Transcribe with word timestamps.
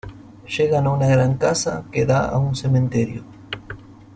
Llegan 0.57 0.87
a 0.87 0.93
una 0.93 1.05
gran 1.05 1.37
casa 1.37 1.85
que 1.91 2.07
da 2.07 2.25
a 2.27 2.39
un 2.39 2.55
cementerio. 2.55 3.23